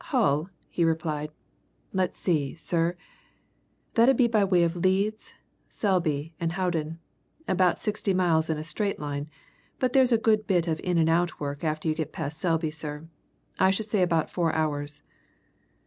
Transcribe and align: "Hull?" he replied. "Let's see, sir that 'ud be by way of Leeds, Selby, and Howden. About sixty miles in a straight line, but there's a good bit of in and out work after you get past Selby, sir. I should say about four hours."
"Hull?" 0.05 0.49
he 0.67 0.83
replied. 0.83 1.29
"Let's 1.93 2.17
see, 2.17 2.55
sir 2.55 2.97
that 3.93 4.09
'ud 4.09 4.17
be 4.17 4.27
by 4.27 4.43
way 4.43 4.63
of 4.63 4.75
Leeds, 4.75 5.35
Selby, 5.69 6.33
and 6.39 6.53
Howden. 6.53 6.97
About 7.47 7.77
sixty 7.77 8.11
miles 8.11 8.49
in 8.49 8.57
a 8.57 8.63
straight 8.63 8.97
line, 8.99 9.29
but 9.77 9.93
there's 9.93 10.11
a 10.11 10.17
good 10.17 10.47
bit 10.47 10.67
of 10.67 10.79
in 10.83 10.97
and 10.97 11.07
out 11.07 11.39
work 11.39 11.63
after 11.63 11.87
you 11.87 11.93
get 11.93 12.11
past 12.13 12.39
Selby, 12.39 12.71
sir. 12.71 13.05
I 13.59 13.69
should 13.69 13.91
say 13.91 14.01
about 14.01 14.31
four 14.31 14.51
hours." 14.55 15.03